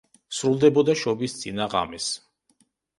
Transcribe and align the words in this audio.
სრულდებოდა 0.37 0.97
შობის 1.03 1.39
წინა 1.43 1.71
ღამეს. 1.77 2.13